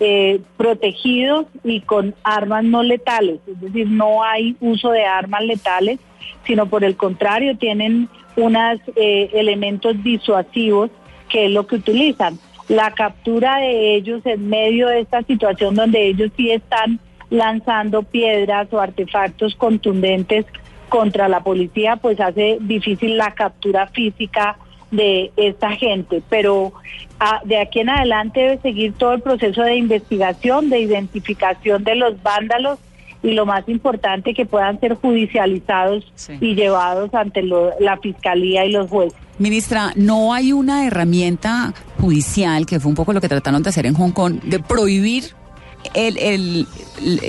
eh, 0.00 0.40
protegidos 0.56 1.46
y 1.64 1.80
con 1.80 2.14
armas 2.24 2.64
no 2.64 2.82
letales. 2.82 3.40
Es 3.46 3.60
decir, 3.60 3.88
no 3.88 4.22
hay 4.22 4.56
uso 4.60 4.90
de 4.90 5.04
armas 5.04 5.42
letales, 5.42 6.00
sino 6.44 6.66
por 6.66 6.84
el 6.84 6.96
contrario, 6.96 7.56
tienen 7.56 8.08
unos 8.36 8.78
eh, 8.96 9.30
elementos 9.32 10.02
disuasivos 10.02 10.90
que 11.28 11.46
es 11.46 11.50
lo 11.50 11.66
que 11.66 11.76
utilizan. 11.76 12.38
La 12.68 12.92
captura 12.92 13.58
de 13.58 13.94
ellos 13.94 14.22
en 14.24 14.48
medio 14.48 14.88
de 14.88 15.00
esta 15.00 15.22
situación 15.22 15.74
donde 15.74 16.08
ellos 16.08 16.30
sí 16.36 16.50
están 16.50 17.00
lanzando 17.32 18.02
piedras 18.02 18.68
o 18.72 18.78
artefactos 18.78 19.56
contundentes 19.56 20.44
contra 20.90 21.28
la 21.28 21.40
policía, 21.40 21.96
pues 21.96 22.20
hace 22.20 22.58
difícil 22.60 23.16
la 23.16 23.32
captura 23.32 23.86
física 23.86 24.58
de 24.90 25.32
esta 25.36 25.70
gente. 25.70 26.22
Pero 26.28 26.74
ah, 27.18 27.40
de 27.44 27.58
aquí 27.58 27.80
en 27.80 27.88
adelante 27.88 28.40
debe 28.40 28.58
seguir 28.58 28.92
todo 28.92 29.14
el 29.14 29.22
proceso 29.22 29.62
de 29.62 29.76
investigación, 29.76 30.68
de 30.68 30.80
identificación 30.80 31.82
de 31.84 31.96
los 31.96 32.22
vándalos 32.22 32.78
y 33.22 33.30
lo 33.32 33.46
más 33.46 33.66
importante 33.66 34.34
que 34.34 34.44
puedan 34.44 34.78
ser 34.80 34.94
judicializados 34.96 36.04
y 36.38 36.54
llevados 36.54 37.14
ante 37.14 37.42
la 37.42 37.96
fiscalía 38.02 38.66
y 38.66 38.72
los 38.72 38.90
jueces. 38.90 39.18
Ministra, 39.38 39.92
¿no 39.96 40.34
hay 40.34 40.52
una 40.52 40.86
herramienta 40.86 41.72
judicial, 41.98 42.66
que 42.66 42.78
fue 42.78 42.90
un 42.90 42.96
poco 42.96 43.14
lo 43.14 43.22
que 43.22 43.28
trataron 43.28 43.62
de 43.62 43.70
hacer 43.70 43.86
en 43.86 43.94
Hong 43.94 44.10
Kong, 44.10 44.40
de 44.42 44.58
prohibir 44.58 45.24
el, 45.94 46.18
el, 46.18 46.66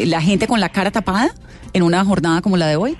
la 0.10 0.22
gente 0.22 0.48
con 0.48 0.60
la 0.60 0.70
cara 0.70 0.92
tapada? 0.92 1.34
en 1.74 1.84
una 1.84 2.06
jornada 2.06 2.42
como 2.42 2.58
la 2.58 2.68
de 2.68 2.76
hoy? 2.76 2.96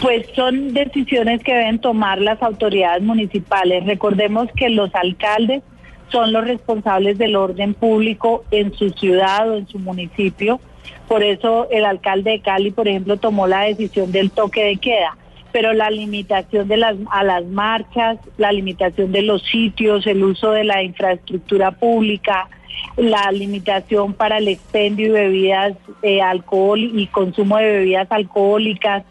Pues 0.00 0.26
son 0.34 0.74
decisiones 0.74 1.42
que 1.42 1.54
deben 1.54 1.78
tomar 1.78 2.20
las 2.20 2.42
autoridades 2.42 3.02
municipales. 3.02 3.84
Recordemos 3.86 4.48
que 4.54 4.68
los 4.68 4.94
alcaldes 4.94 5.62
son 6.08 6.32
los 6.32 6.46
responsables 6.46 7.18
del 7.18 7.34
orden 7.34 7.74
público 7.74 8.44
en 8.50 8.74
su 8.74 8.90
ciudad 8.90 9.50
o 9.50 9.56
en 9.56 9.66
su 9.66 9.78
municipio. 9.78 10.60
Por 11.08 11.22
eso 11.22 11.66
el 11.70 11.84
alcalde 11.84 12.32
de 12.32 12.40
Cali, 12.40 12.70
por 12.70 12.86
ejemplo, 12.86 13.16
tomó 13.16 13.46
la 13.46 13.62
decisión 13.62 14.12
del 14.12 14.30
toque 14.30 14.64
de 14.64 14.76
queda. 14.76 15.16
Pero 15.50 15.72
la 15.72 15.88
limitación 15.88 16.68
de 16.68 16.76
las, 16.76 16.96
a 17.10 17.24
las 17.24 17.46
marchas, 17.46 18.18
la 18.36 18.52
limitación 18.52 19.10
de 19.12 19.22
los 19.22 19.42
sitios, 19.42 20.06
el 20.06 20.22
uso 20.22 20.50
de 20.50 20.64
la 20.64 20.82
infraestructura 20.82 21.70
pública, 21.70 22.48
la 22.96 23.30
limitación 23.32 24.14
para 24.14 24.38
el 24.38 24.48
expendio 24.48 25.12
de 25.12 25.20
bebidas, 25.20 25.76
eh, 26.02 26.22
alcohol 26.22 26.80
y 26.80 27.06
consumo 27.08 27.58
de 27.58 27.64
bebidas 27.64 28.10
alcohólicas, 28.10 29.04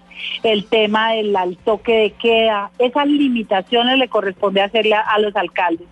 el 0.44 0.66
tema 0.66 1.12
del 1.12 1.36
toque 1.64 1.94
de 1.94 2.12
queda, 2.12 2.72
esas 2.80 3.08
limitaciones 3.08 3.98
le 3.98 4.08
corresponde 4.08 4.62
hacerle 4.62 4.96
a 4.96 5.20
los 5.20 5.36
alcaldes. 5.36 5.88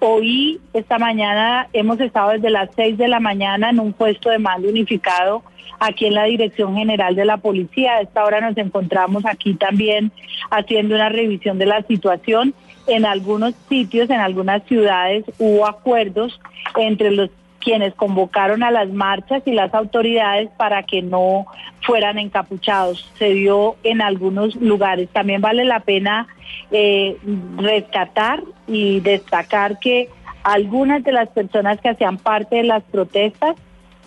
Hoy, 0.00 0.60
esta 0.74 0.98
mañana, 0.98 1.68
hemos 1.72 1.98
estado 2.00 2.30
desde 2.30 2.50
las 2.50 2.70
6 2.76 2.98
de 2.98 3.08
la 3.08 3.18
mañana 3.18 3.70
en 3.70 3.80
un 3.80 3.92
puesto 3.92 4.30
de 4.30 4.38
mando 4.38 4.68
unificado 4.68 5.42
aquí 5.80 6.06
en 6.06 6.14
la 6.14 6.24
Dirección 6.24 6.76
General 6.76 7.16
de 7.16 7.24
la 7.24 7.38
Policía. 7.38 7.94
A 7.94 8.00
esta 8.02 8.24
hora 8.24 8.40
nos 8.40 8.56
encontramos 8.58 9.24
aquí 9.26 9.54
también 9.54 10.12
haciendo 10.50 10.94
una 10.94 11.08
revisión 11.08 11.58
de 11.58 11.66
la 11.66 11.82
situación. 11.82 12.54
En 12.88 13.04
algunos 13.04 13.54
sitios, 13.68 14.10
en 14.10 14.20
algunas 14.20 14.62
ciudades, 14.64 15.24
hubo 15.38 15.66
acuerdos 15.66 16.40
entre 16.76 17.10
los 17.10 17.30
quienes 17.60 17.94
convocaron 17.94 18.62
a 18.62 18.70
las 18.70 18.88
marchas 18.88 19.42
y 19.44 19.52
las 19.52 19.74
autoridades 19.74 20.48
para 20.56 20.84
que 20.84 21.02
no 21.02 21.46
fueran 21.82 22.18
encapuchados. 22.18 23.10
Se 23.18 23.34
dio 23.34 23.76
en 23.82 24.00
algunos 24.00 24.54
lugares. 24.56 25.08
También 25.10 25.40
vale 25.40 25.64
la 25.64 25.80
pena 25.80 26.28
eh, 26.70 27.18
rescatar 27.56 28.42
y 28.66 29.00
destacar 29.00 29.78
que 29.78 30.08
algunas 30.44 31.04
de 31.04 31.12
las 31.12 31.28
personas 31.28 31.80
que 31.80 31.90
hacían 31.90 32.16
parte 32.16 32.56
de 32.56 32.64
las 32.64 32.82
protestas, 32.84 33.56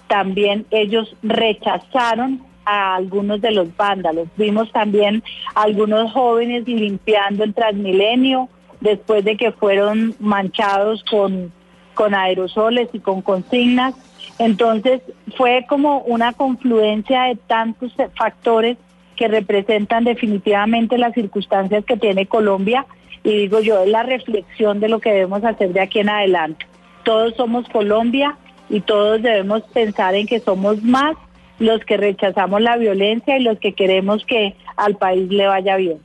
también 0.08 0.66
ellos 0.72 1.16
rechazaron 1.22 2.42
a 2.66 2.96
algunos 2.96 3.42
de 3.42 3.52
los 3.52 3.76
vándalos. 3.76 4.28
Vimos 4.38 4.72
también 4.72 5.24
algunos 5.56 6.12
jóvenes 6.12 6.68
limpiando 6.68 7.44
el 7.44 7.54
Transmilenio 7.54 8.50
después 8.82 9.24
de 9.24 9.38
que 9.38 9.52
fueron 9.52 10.16
manchados 10.20 11.04
con 11.10 11.52
con 11.94 12.16
aerosoles 12.16 12.90
y 12.94 13.00
con 13.00 13.22
consignas. 13.22 13.94
Entonces 14.40 15.02
fue 15.38 15.66
como 15.68 16.00
una 16.00 16.34
confluencia 16.34 17.24
de 17.24 17.36
tantos 17.36 17.94
factores 18.18 18.78
que 19.16 19.28
representan 19.28 20.04
definitivamente 20.04 20.98
las 20.98 21.14
circunstancias 21.14 21.86
que 21.86 21.98
tiene 21.98 22.26
Colombia 22.26 22.86
y 23.24 23.38
digo 23.38 23.60
yo, 23.60 23.84
es 23.84 23.90
la 23.90 24.04
reflexión 24.04 24.80
de 24.80 24.90
lo 24.90 25.00
que 25.00 25.12
debemos 25.12 25.44
hacer 25.44 25.74
de 25.74 25.82
aquí 25.82 26.00
en 26.00 26.10
adelante. 26.10 26.66
Todos 27.04 27.36
somos 27.36 27.68
Colombia 27.70 28.36
y 28.70 28.82
todos 28.82 29.22
debemos 29.22 29.62
pensar 29.74 30.16
en 30.16 30.26
que 30.26 30.40
somos 30.40 30.82
más 30.82 31.16
los 31.60 31.86
que 31.86 31.98
rechazamos 31.98 32.62
la 32.62 32.78
violencia 32.78 33.38
y 33.38 33.44
los 33.44 33.60
que 33.60 33.74
queremos 33.74 34.26
que 34.26 34.56
al 34.76 34.96
país 34.96 35.30
le 35.30 35.46
vaya 35.46 35.76
bien. 35.76 36.00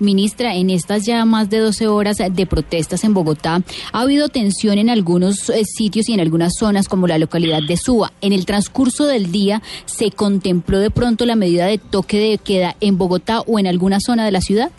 Ministra, 0.00 0.54
en 0.54 0.70
estas 0.70 1.06
ya 1.06 1.24
más 1.24 1.50
de 1.50 1.58
12 1.58 1.88
horas 1.88 2.16
de 2.18 2.46
protestas 2.46 3.04
en 3.04 3.14
Bogotá, 3.14 3.60
ha 3.92 4.00
habido 4.00 4.28
tensión 4.28 4.78
en 4.78 4.90
algunos 4.90 5.50
eh, 5.50 5.64
sitios 5.64 6.08
y 6.08 6.14
en 6.14 6.20
algunas 6.20 6.54
zonas 6.58 6.88
como 6.88 7.06
la 7.06 7.18
localidad 7.18 7.60
de 7.66 7.76
Suba. 7.76 8.12
En 8.20 8.32
el 8.32 8.46
transcurso 8.46 9.06
del 9.06 9.30
día, 9.30 9.62
¿se 9.84 10.10
contempló 10.10 10.78
de 10.78 10.90
pronto 10.90 11.26
la 11.26 11.36
medida 11.36 11.66
de 11.66 11.78
toque 11.78 12.18
de 12.18 12.38
queda 12.38 12.76
en 12.80 12.98
Bogotá 12.98 13.40
o 13.40 13.58
en 13.58 13.66
alguna 13.66 14.00
zona 14.00 14.24
de 14.24 14.32
la 14.32 14.40
ciudad? 14.40 14.70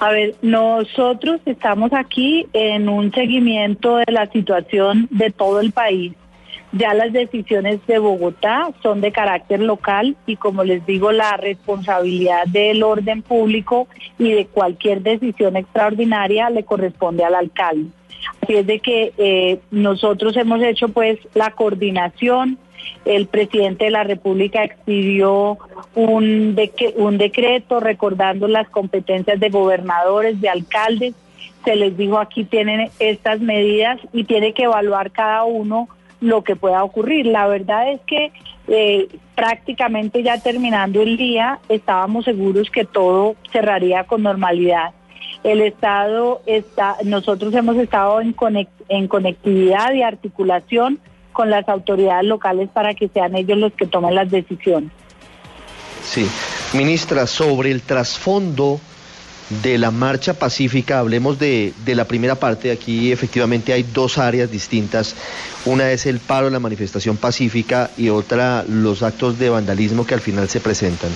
A 0.00 0.10
ver, 0.10 0.36
nosotros 0.42 1.40
estamos 1.44 1.92
aquí 1.92 2.46
en 2.52 2.88
un 2.88 3.12
seguimiento 3.12 3.96
de 3.96 4.12
la 4.12 4.30
situación 4.30 5.08
de 5.10 5.30
todo 5.30 5.60
el 5.60 5.72
país. 5.72 6.12
Ya 6.72 6.92
las 6.92 7.12
decisiones 7.12 7.80
de 7.86 7.98
Bogotá 7.98 8.70
son 8.82 9.00
de 9.00 9.10
carácter 9.10 9.60
local 9.60 10.16
y 10.26 10.36
como 10.36 10.64
les 10.64 10.84
digo, 10.84 11.12
la 11.12 11.36
responsabilidad 11.38 12.46
del 12.46 12.82
orden 12.82 13.22
público 13.22 13.88
y 14.18 14.32
de 14.32 14.46
cualquier 14.46 15.00
decisión 15.00 15.56
extraordinaria 15.56 16.50
le 16.50 16.64
corresponde 16.64 17.24
al 17.24 17.34
alcalde. 17.34 17.90
Así 18.42 18.56
es 18.56 18.66
de 18.66 18.80
que 18.80 19.12
eh, 19.16 19.60
nosotros 19.70 20.36
hemos 20.36 20.62
hecho 20.62 20.88
pues 20.88 21.18
la 21.34 21.52
coordinación, 21.52 22.58
el 23.06 23.26
presidente 23.26 23.86
de 23.86 23.90
la 23.90 24.04
República 24.04 24.62
expidió 24.62 25.58
un, 25.94 26.56
un 26.96 27.18
decreto 27.18 27.80
recordando 27.80 28.46
las 28.46 28.68
competencias 28.68 29.40
de 29.40 29.48
gobernadores, 29.48 30.40
de 30.40 30.50
alcaldes, 30.50 31.14
se 31.64 31.76
les 31.76 31.96
dijo 31.96 32.18
aquí 32.18 32.44
tienen 32.44 32.90
estas 32.98 33.40
medidas 33.40 33.98
y 34.12 34.24
tiene 34.24 34.52
que 34.52 34.64
evaluar 34.64 35.10
cada 35.10 35.44
uno 35.44 35.88
lo 36.20 36.42
que 36.44 36.56
pueda 36.56 36.82
ocurrir. 36.84 37.26
La 37.26 37.46
verdad 37.46 37.90
es 37.92 38.00
que 38.06 38.32
eh, 38.68 39.08
prácticamente 39.34 40.22
ya 40.22 40.38
terminando 40.38 41.02
el 41.02 41.16
día 41.16 41.60
estábamos 41.68 42.24
seguros 42.24 42.70
que 42.70 42.84
todo 42.84 43.36
cerraría 43.52 44.04
con 44.04 44.22
normalidad. 44.22 44.92
El 45.44 45.60
Estado 45.60 46.42
está, 46.46 46.96
nosotros 47.04 47.54
hemos 47.54 47.76
estado 47.76 48.20
en, 48.20 48.34
en 48.88 49.08
conectividad 49.08 49.92
y 49.92 50.02
articulación 50.02 51.00
con 51.32 51.50
las 51.50 51.68
autoridades 51.68 52.26
locales 52.26 52.68
para 52.68 52.94
que 52.94 53.08
sean 53.08 53.36
ellos 53.36 53.58
los 53.58 53.72
que 53.72 53.86
tomen 53.86 54.14
las 54.14 54.30
decisiones. 54.30 54.90
Sí, 56.02 56.28
ministra, 56.74 57.26
sobre 57.26 57.70
el 57.70 57.82
trasfondo 57.82 58.80
de 59.62 59.78
la 59.78 59.90
marcha 59.90 60.34
pacífica, 60.34 60.98
hablemos 60.98 61.38
de, 61.38 61.72
de, 61.84 61.94
la 61.94 62.06
primera 62.06 62.34
parte. 62.34 62.70
Aquí 62.70 63.12
efectivamente 63.12 63.72
hay 63.72 63.82
dos 63.82 64.18
áreas 64.18 64.50
distintas. 64.50 65.14
Una 65.64 65.90
es 65.90 66.06
el 66.06 66.20
paro, 66.20 66.50
la 66.50 66.60
manifestación 66.60 67.16
pacífica 67.16 67.90
y 67.96 68.10
otra 68.10 68.64
los 68.68 69.02
actos 69.02 69.38
de 69.38 69.50
vandalismo 69.50 70.06
que 70.06 70.14
al 70.14 70.20
final 70.20 70.48
se 70.48 70.60
presentan. 70.60 71.10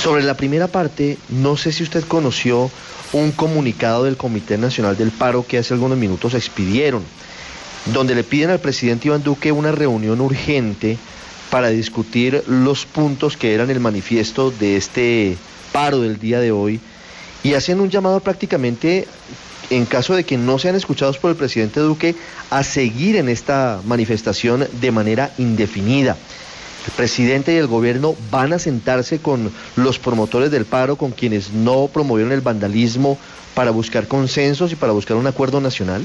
Sobre 0.00 0.22
la 0.22 0.36
primera 0.36 0.68
parte, 0.68 1.18
no 1.28 1.56
sé 1.56 1.72
si 1.72 1.82
usted 1.82 2.04
conoció 2.04 2.70
un 3.12 3.30
comunicado 3.32 4.04
del 4.04 4.16
Comité 4.16 4.56
Nacional 4.56 4.96
del 4.96 5.10
Paro 5.10 5.46
que 5.46 5.58
hace 5.58 5.74
algunos 5.74 5.98
minutos 5.98 6.34
expidieron, 6.34 7.02
donde 7.92 8.14
le 8.14 8.24
piden 8.24 8.50
al 8.50 8.60
presidente 8.60 9.08
Iván 9.08 9.22
Duque 9.22 9.52
una 9.52 9.70
reunión 9.70 10.20
urgente 10.20 10.96
para 11.50 11.68
discutir 11.68 12.42
los 12.46 12.86
puntos 12.86 13.36
que 13.36 13.52
eran 13.54 13.70
el 13.70 13.80
manifiesto 13.80 14.50
de 14.50 14.76
este 14.76 15.36
paro 15.72 16.00
del 16.00 16.18
día 16.18 16.40
de 16.40 16.52
hoy 16.52 16.80
y 17.42 17.54
hacen 17.54 17.80
un 17.80 17.90
llamado 17.90 18.20
prácticamente, 18.20 19.06
en 19.70 19.86
caso 19.86 20.14
de 20.14 20.24
que 20.24 20.36
no 20.36 20.58
sean 20.58 20.74
escuchados 20.74 21.18
por 21.18 21.30
el 21.30 21.36
presidente 21.36 21.80
Duque, 21.80 22.14
a 22.50 22.62
seguir 22.62 23.16
en 23.16 23.28
esta 23.28 23.80
manifestación 23.84 24.66
de 24.80 24.92
manera 24.92 25.32
indefinida. 25.38 26.16
El 26.86 26.92
presidente 26.92 27.54
y 27.54 27.58
el 27.58 27.68
gobierno 27.68 28.16
van 28.30 28.52
a 28.52 28.58
sentarse 28.58 29.20
con 29.20 29.52
los 29.76 29.98
promotores 29.98 30.50
del 30.50 30.64
paro, 30.64 30.96
con 30.96 31.12
quienes 31.12 31.52
no 31.52 31.88
promovieron 31.92 32.32
el 32.32 32.40
vandalismo, 32.40 33.18
para 33.54 33.70
buscar 33.70 34.08
consensos 34.08 34.72
y 34.72 34.76
para 34.76 34.92
buscar 34.92 35.16
un 35.16 35.26
acuerdo 35.26 35.60
nacional. 35.60 36.02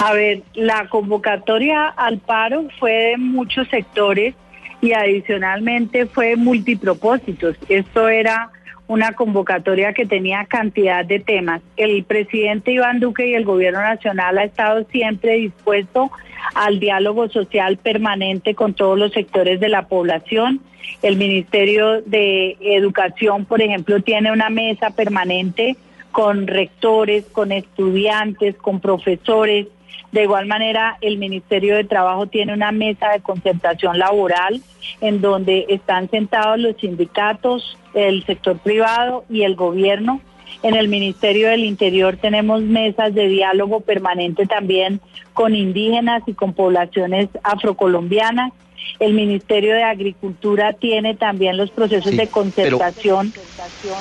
A 0.00 0.12
ver, 0.12 0.42
la 0.54 0.88
convocatoria 0.88 1.88
al 1.88 2.18
paro 2.18 2.68
fue 2.78 2.92
de 2.92 3.16
muchos 3.16 3.68
sectores 3.68 4.34
y 4.80 4.92
adicionalmente 4.92 6.06
fue 6.06 6.36
multipropósitos. 6.36 7.56
Esto 7.68 8.08
era 8.08 8.50
una 8.88 9.12
convocatoria 9.12 9.92
que 9.92 10.06
tenía 10.06 10.46
cantidad 10.46 11.04
de 11.04 11.20
temas. 11.20 11.60
El 11.76 12.02
presidente 12.04 12.72
Iván 12.72 13.00
Duque 13.00 13.28
y 13.28 13.34
el 13.34 13.44
gobierno 13.44 13.80
nacional 13.80 14.38
ha 14.38 14.44
estado 14.44 14.84
siempre 14.90 15.34
dispuesto 15.34 16.10
al 16.54 16.80
diálogo 16.80 17.28
social 17.28 17.76
permanente 17.76 18.54
con 18.54 18.74
todos 18.74 18.98
los 18.98 19.12
sectores 19.12 19.60
de 19.60 19.68
la 19.68 19.86
población. 19.86 20.60
El 21.02 21.16
Ministerio 21.16 22.00
de 22.02 22.56
Educación, 22.60 23.44
por 23.44 23.60
ejemplo, 23.60 24.00
tiene 24.00 24.32
una 24.32 24.48
mesa 24.48 24.90
permanente 24.90 25.76
con 26.10 26.46
rectores, 26.46 27.26
con 27.26 27.52
estudiantes, 27.52 28.56
con 28.56 28.80
profesores. 28.80 29.66
De 30.12 30.22
igual 30.22 30.46
manera, 30.46 30.96
el 31.00 31.18
Ministerio 31.18 31.76
de 31.76 31.84
Trabajo 31.84 32.26
tiene 32.26 32.54
una 32.54 32.72
mesa 32.72 33.10
de 33.10 33.20
concertación 33.20 33.98
laboral 33.98 34.62
en 35.00 35.20
donde 35.20 35.66
están 35.68 36.08
sentados 36.10 36.58
los 36.58 36.76
sindicatos, 36.76 37.76
el 37.94 38.24
sector 38.24 38.58
privado 38.58 39.24
y 39.28 39.42
el 39.42 39.54
gobierno. 39.54 40.20
En 40.62 40.74
el 40.74 40.88
Ministerio 40.88 41.48
del 41.50 41.64
Interior 41.64 42.16
tenemos 42.16 42.62
mesas 42.62 43.14
de 43.14 43.28
diálogo 43.28 43.80
permanente 43.80 44.46
también 44.46 45.00
con 45.34 45.54
indígenas 45.54 46.22
y 46.26 46.32
con 46.32 46.54
poblaciones 46.54 47.28
afrocolombianas. 47.42 48.52
El 48.98 49.12
Ministerio 49.12 49.74
de 49.74 49.82
Agricultura 49.82 50.72
tiene 50.72 51.14
también 51.14 51.56
los 51.56 51.70
procesos 51.70 52.16
de 52.16 52.26
concertación 52.28 53.32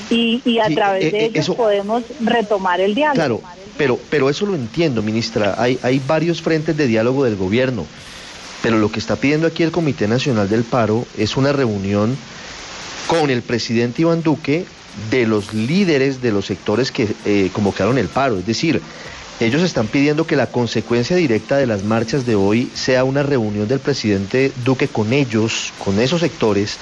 y, 0.10 0.60
a 0.60 0.70
través 0.70 1.06
eh, 1.06 1.12
de 1.12 1.20
eh, 1.20 1.26
ellos 1.26 1.50
podemos 1.50 2.04
retomar 2.22 2.80
el 2.80 2.96
diálogo. 2.96 3.42
Claro, 3.42 3.67
pero, 3.78 4.00
pero 4.10 4.30
eso 4.30 4.46
lo 4.46 4.56
entiendo, 4.56 5.02
ministra. 5.02 5.56
Hay, 5.58 5.80
hay 5.84 6.02
varios 6.06 6.42
frentes 6.42 6.76
de 6.76 6.88
diálogo 6.88 7.24
del 7.24 7.36
gobierno 7.36 7.86
pero 8.62 8.80
lo 8.80 8.92
que 8.92 9.00
está 9.00 9.16
pidiendo 9.16 9.48
aquí 9.48 9.64
el 9.64 9.72
Comité 9.72 10.08
Nacional 10.08 10.50
del 10.50 10.64
Paro 10.64 11.06
es 11.18 11.38
una 11.38 11.54
reunión 11.54 12.18
con 13.08 13.30
el 13.30 13.42
presidente 13.42 14.02
Iván 14.02 14.24
Duque 14.24 14.66
de 15.10 15.28
los 15.28 15.54
líderes 15.54 16.22
de 16.22 16.32
los 16.32 16.46
sectores 16.46 16.92
que 16.92 17.08
eh, 17.26 17.50
convocaron 17.54 17.98
el 17.98 18.08
paro. 18.08 18.40
Es 18.40 18.46
decir, 18.46 18.82
ellos 19.40 19.62
están 19.62 19.88
pidiendo 19.88 20.26
que 20.26 20.36
la 20.36 20.48
consecuencia 20.48 21.16
directa 21.16 21.58
de 21.58 21.68
las 21.68 21.84
marchas 21.84 22.26
de 22.26 22.34
hoy 22.34 22.72
sea 22.74 23.04
una 23.04 23.22
reunión 23.22 23.68
del 23.68 23.80
presidente 23.80 24.52
Duque 24.66 24.88
con 24.88 25.14
ellos, 25.14 25.74
con 25.84 26.00
esos 26.00 26.22
sectores, 26.22 26.78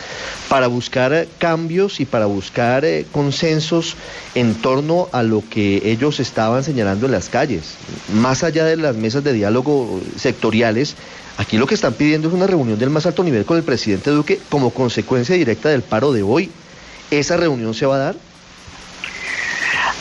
para 0.47 0.67
buscar 0.67 1.27
cambios 1.37 1.99
y 1.99 2.05
para 2.05 2.27
buscar 2.27 2.85
eh, 2.85 3.05
consensos 3.11 3.97
en 4.35 4.55
torno 4.55 5.09
a 5.11 5.21
lo 5.21 5.43
que 5.49 5.81
ellos 5.91 6.21
estaban 6.21 6.63
señalando 6.63 7.07
en 7.07 7.11
las 7.11 7.27
calles. 7.27 7.75
Más 8.13 8.43
allá 8.43 8.63
de 8.63 8.77
las 8.77 8.95
mesas 8.95 9.25
de 9.25 9.33
diálogo 9.33 9.99
sectoriales, 10.15 10.95
aquí 11.37 11.57
lo 11.57 11.67
que 11.67 11.75
están 11.75 11.93
pidiendo 11.93 12.29
es 12.29 12.33
una 12.33 12.47
reunión 12.47 12.79
del 12.79 12.89
más 12.89 13.05
alto 13.05 13.25
nivel 13.25 13.43
con 13.43 13.57
el 13.57 13.63
presidente 13.63 14.11
Duque 14.11 14.39
como 14.49 14.69
consecuencia 14.69 15.35
directa 15.35 15.67
del 15.67 15.81
paro 15.81 16.13
de 16.13 16.23
hoy. 16.23 16.49
¿Esa 17.11 17.35
reunión 17.35 17.73
se 17.73 17.85
va 17.85 17.95
a 17.95 17.99
dar? 17.99 18.15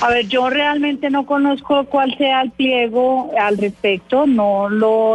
A 0.05 0.11
ver, 0.11 0.29
yo 0.29 0.51
realmente 0.51 1.09
no 1.09 1.25
conozco 1.25 1.87
cuál 1.87 2.15
sea 2.19 2.43
el 2.43 2.51
pliego 2.51 3.33
al 3.41 3.57
respecto, 3.57 4.27
no 4.27 4.69
lo, 4.69 5.15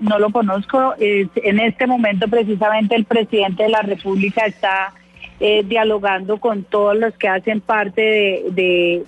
no 0.00 0.18
lo 0.20 0.30
conozco. 0.30 0.94
en 1.00 1.58
este 1.58 1.88
momento 1.88 2.28
precisamente 2.28 2.94
el 2.94 3.04
presidente 3.04 3.64
de 3.64 3.70
la 3.70 3.82
República 3.82 4.46
está 4.46 4.92
eh, 5.40 5.64
dialogando 5.64 6.38
con 6.38 6.62
todos 6.62 6.96
los 6.96 7.14
que 7.14 7.26
hacen 7.26 7.60
parte 7.60 8.44
de 8.50 9.04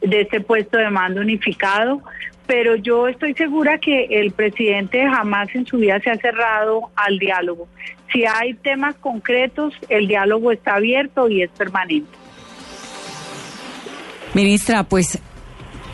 este 0.00 0.40
puesto 0.40 0.78
de 0.78 0.88
mando 0.88 1.20
unificado, 1.20 2.00
pero 2.46 2.76
yo 2.76 3.08
estoy 3.08 3.34
segura 3.34 3.76
que 3.76 4.06
el 4.22 4.30
presidente 4.30 5.06
jamás 5.06 5.54
en 5.54 5.66
su 5.66 5.76
vida 5.76 6.00
se 6.00 6.08
ha 6.08 6.16
cerrado 6.16 6.88
al 6.96 7.18
diálogo. 7.18 7.68
Si 8.10 8.24
hay 8.24 8.54
temas 8.54 8.94
concretos, 8.94 9.74
el 9.90 10.08
diálogo 10.08 10.50
está 10.50 10.76
abierto 10.76 11.28
y 11.28 11.42
es 11.42 11.50
permanente. 11.50 12.17
Ministra, 14.38 14.84
pues 14.84 15.18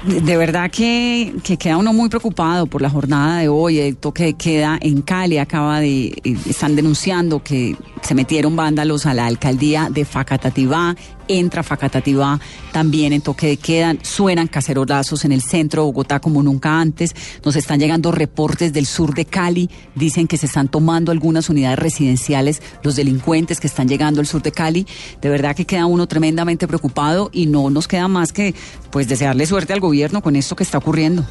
de 0.04 0.36
verdad 0.36 0.70
que, 0.70 1.32
queda 1.58 1.78
uno 1.78 1.94
muy 1.94 2.10
preocupado 2.10 2.66
por 2.66 2.82
la 2.82 2.90
jornada 2.90 3.38
de 3.38 3.48
hoy. 3.48 3.78
El 3.78 3.96
toque 3.96 4.24
de 4.24 4.34
queda 4.34 4.78
en 4.82 5.00
Cali 5.00 5.38
acaba 5.38 5.80
de. 5.80 6.08
Eh, 6.08 6.36
están 6.46 6.76
denunciando 6.76 7.42
que 7.42 7.74
se 8.02 8.14
metieron 8.14 8.54
vándalos 8.54 9.06
a 9.06 9.14
la 9.14 9.24
alcaldía 9.24 9.88
de 9.90 10.04
Facatativá 10.04 10.94
entra 11.28 11.62
Facatativá 11.62 12.40
también 12.72 13.12
en 13.12 13.20
toque 13.20 13.46
de 13.46 13.56
queda, 13.56 13.94
suenan 14.02 14.48
cacerolazos 14.48 15.24
en 15.24 15.32
el 15.32 15.42
centro 15.42 15.82
de 15.82 15.86
Bogotá 15.86 16.20
como 16.20 16.42
nunca 16.42 16.80
antes, 16.80 17.14
nos 17.44 17.56
están 17.56 17.78
llegando 17.78 18.12
reportes 18.12 18.72
del 18.72 18.86
sur 18.86 19.14
de 19.14 19.24
Cali, 19.24 19.70
dicen 19.94 20.26
que 20.26 20.36
se 20.36 20.46
están 20.46 20.68
tomando 20.68 21.12
algunas 21.12 21.48
unidades 21.48 21.78
residenciales 21.78 22.62
los 22.82 22.96
delincuentes 22.96 23.60
que 23.60 23.66
están 23.66 23.88
llegando 23.88 24.20
al 24.20 24.26
sur 24.26 24.42
de 24.42 24.52
Cali, 24.52 24.86
de 25.20 25.28
verdad 25.28 25.54
que 25.54 25.64
queda 25.64 25.86
uno 25.86 26.06
tremendamente 26.06 26.66
preocupado 26.66 27.30
y 27.32 27.46
no 27.46 27.70
nos 27.70 27.88
queda 27.88 28.08
más 28.08 28.32
que 28.32 28.54
pues 28.90 29.08
desearle 29.08 29.46
suerte 29.46 29.72
al 29.72 29.80
gobierno 29.80 30.22
con 30.22 30.36
esto 30.36 30.56
que 30.56 30.62
está 30.62 30.78
ocurriendo. 30.78 31.24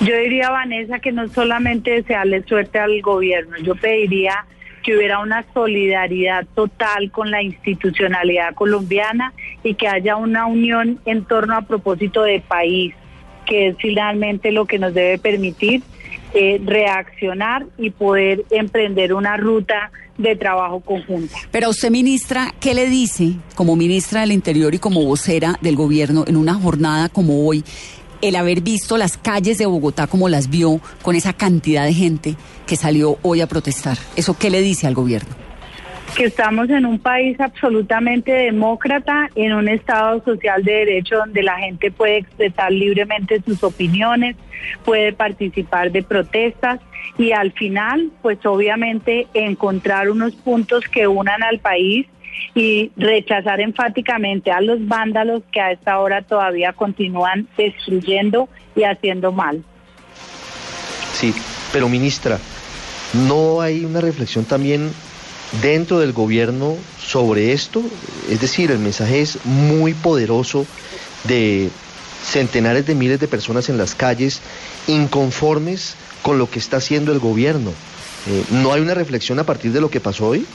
Yo 0.00 0.16
diría, 0.16 0.50
Vanessa, 0.50 0.98
que 0.98 1.12
no 1.12 1.28
solamente 1.28 1.90
desearle 1.90 2.42
suerte 2.44 2.78
al 2.78 3.02
gobierno, 3.02 3.58
yo 3.58 3.74
pediría 3.74 4.46
que 4.82 4.96
hubiera 4.96 5.20
una 5.20 5.44
solidaridad 5.54 6.46
total 6.54 7.10
con 7.10 7.30
la 7.30 7.42
institucionalidad 7.42 8.54
colombiana 8.54 9.32
y 9.62 9.74
que 9.74 9.88
haya 9.88 10.16
una 10.16 10.46
unión 10.46 11.00
en 11.04 11.24
torno 11.24 11.56
a 11.56 11.62
propósito 11.62 12.22
de 12.22 12.40
país, 12.40 12.94
que 13.46 13.68
es 13.68 13.76
finalmente 13.78 14.52
lo 14.52 14.66
que 14.66 14.78
nos 14.78 14.94
debe 14.94 15.18
permitir 15.18 15.82
eh, 16.32 16.60
reaccionar 16.64 17.66
y 17.76 17.90
poder 17.90 18.44
emprender 18.50 19.12
una 19.12 19.36
ruta 19.36 19.90
de 20.16 20.36
trabajo 20.36 20.80
conjunta. 20.80 21.36
Pero 21.50 21.70
usted, 21.70 21.90
ministra, 21.90 22.54
¿qué 22.60 22.74
le 22.74 22.86
dice 22.86 23.32
como 23.54 23.74
ministra 23.74 24.20
del 24.20 24.32
Interior 24.32 24.74
y 24.74 24.78
como 24.78 25.04
vocera 25.04 25.56
del 25.60 25.76
gobierno 25.76 26.24
en 26.26 26.36
una 26.36 26.54
jornada 26.54 27.08
como 27.08 27.46
hoy? 27.46 27.64
El 28.22 28.36
haber 28.36 28.60
visto 28.60 28.96
las 28.96 29.16
calles 29.16 29.58
de 29.58 29.66
Bogotá 29.66 30.06
como 30.06 30.28
las 30.28 30.50
vio, 30.50 30.80
con 31.02 31.16
esa 31.16 31.32
cantidad 31.32 31.84
de 31.84 31.94
gente 31.94 32.34
que 32.66 32.76
salió 32.76 33.18
hoy 33.22 33.40
a 33.40 33.46
protestar. 33.46 33.96
¿Eso 34.16 34.36
qué 34.38 34.50
le 34.50 34.60
dice 34.60 34.86
al 34.86 34.94
gobierno? 34.94 35.34
Que 36.16 36.24
estamos 36.24 36.68
en 36.70 36.86
un 36.86 36.98
país 36.98 37.38
absolutamente 37.40 38.32
demócrata, 38.32 39.30
en 39.36 39.52
un 39.52 39.68
Estado 39.68 40.22
social 40.24 40.64
de 40.64 40.72
derecho 40.72 41.16
donde 41.16 41.42
la 41.42 41.56
gente 41.58 41.90
puede 41.92 42.18
expresar 42.18 42.72
libremente 42.72 43.40
sus 43.42 43.62
opiniones, 43.62 44.36
puede 44.84 45.12
participar 45.12 45.92
de 45.92 46.02
protestas 46.02 46.80
y 47.16 47.32
al 47.32 47.52
final, 47.52 48.10
pues 48.22 48.44
obviamente 48.44 49.28
encontrar 49.34 50.10
unos 50.10 50.34
puntos 50.34 50.84
que 50.88 51.06
unan 51.06 51.42
al 51.42 51.60
país 51.60 52.06
y 52.54 52.90
rechazar 52.96 53.60
enfáticamente 53.60 54.50
a 54.50 54.60
los 54.60 54.86
vándalos 54.86 55.42
que 55.52 55.60
a 55.60 55.72
esta 55.72 55.98
hora 55.98 56.22
todavía 56.22 56.72
continúan 56.72 57.48
destruyendo 57.56 58.48
y 58.74 58.82
haciendo 58.82 59.32
mal. 59.32 59.62
Sí, 61.12 61.34
pero 61.72 61.88
ministra, 61.88 62.38
¿no 63.28 63.60
hay 63.60 63.84
una 63.84 64.00
reflexión 64.00 64.44
también 64.44 64.90
dentro 65.62 66.00
del 66.00 66.12
gobierno 66.12 66.76
sobre 66.98 67.52
esto? 67.52 67.82
Es 68.28 68.40
decir, 68.40 68.70
el 68.70 68.78
mensaje 68.78 69.20
es 69.20 69.44
muy 69.44 69.94
poderoso 69.94 70.66
de 71.24 71.70
centenares 72.24 72.86
de 72.86 72.94
miles 72.94 73.20
de 73.20 73.28
personas 73.28 73.68
en 73.68 73.78
las 73.78 73.94
calles 73.94 74.40
inconformes 74.86 75.96
con 76.22 76.38
lo 76.38 76.50
que 76.50 76.58
está 76.58 76.78
haciendo 76.78 77.12
el 77.12 77.18
gobierno. 77.18 77.70
Eh, 78.28 78.44
¿No 78.50 78.72
hay 78.72 78.82
una 78.82 78.94
reflexión 78.94 79.38
a 79.38 79.44
partir 79.44 79.72
de 79.72 79.80
lo 79.80 79.90
que 79.90 80.00
pasó 80.00 80.28
hoy? 80.28 80.46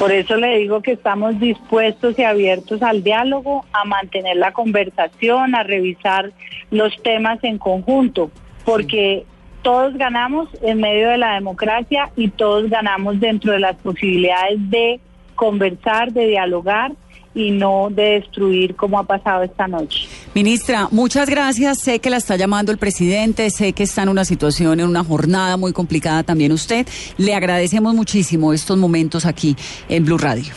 Por 0.00 0.12
eso 0.12 0.36
le 0.36 0.56
digo 0.56 0.80
que 0.80 0.92
estamos 0.92 1.38
dispuestos 1.38 2.18
y 2.18 2.22
abiertos 2.22 2.80
al 2.80 3.02
diálogo, 3.02 3.66
a 3.70 3.84
mantener 3.84 4.38
la 4.38 4.50
conversación, 4.50 5.54
a 5.54 5.62
revisar 5.62 6.32
los 6.70 6.96
temas 7.02 7.38
en 7.44 7.58
conjunto, 7.58 8.30
porque 8.64 9.26
todos 9.60 9.94
ganamos 9.98 10.48
en 10.62 10.80
medio 10.80 11.10
de 11.10 11.18
la 11.18 11.34
democracia 11.34 12.08
y 12.16 12.28
todos 12.28 12.70
ganamos 12.70 13.20
dentro 13.20 13.52
de 13.52 13.58
las 13.58 13.76
posibilidades 13.76 14.70
de 14.70 15.00
conversar, 15.34 16.14
de 16.14 16.28
dialogar 16.28 16.92
y 17.34 17.50
no 17.50 17.88
de 17.90 18.20
destruir 18.20 18.74
como 18.74 18.98
ha 18.98 19.04
pasado 19.04 19.42
esta 19.42 19.68
noche. 19.68 20.08
Ministra, 20.34 20.88
muchas 20.90 21.28
gracias. 21.28 21.80
Sé 21.80 22.00
que 22.00 22.10
la 22.10 22.16
está 22.16 22.36
llamando 22.36 22.72
el 22.72 22.78
presidente, 22.78 23.50
sé 23.50 23.72
que 23.72 23.84
está 23.84 24.02
en 24.02 24.08
una 24.08 24.24
situación, 24.24 24.80
en 24.80 24.86
una 24.86 25.04
jornada 25.04 25.56
muy 25.56 25.72
complicada 25.72 26.22
también 26.22 26.52
usted. 26.52 26.86
Le 27.18 27.34
agradecemos 27.34 27.94
muchísimo 27.94 28.52
estos 28.52 28.76
momentos 28.78 29.26
aquí 29.26 29.56
en 29.88 30.04
Blue 30.04 30.18
Radio. 30.18 30.52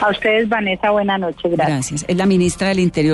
A 0.00 0.08
ustedes, 0.10 0.48
Vanessa, 0.48 0.90
buena 0.90 1.18
noche. 1.18 1.48
Gracias. 1.50 1.68
Gracias. 1.68 2.04
Es 2.08 2.16
la 2.16 2.24
ministra 2.24 2.68
del 2.68 2.80
Interior. 2.80 3.08